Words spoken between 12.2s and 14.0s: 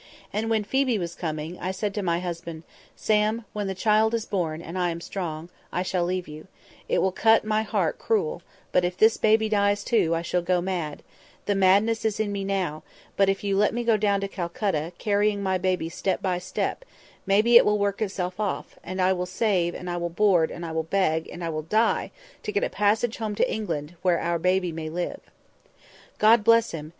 me now; but if you let me go